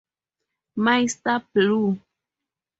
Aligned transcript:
Mister 0.77 1.45
Blue 1.53 2.01